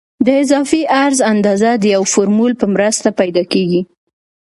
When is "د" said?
0.25-0.27, 1.81-1.83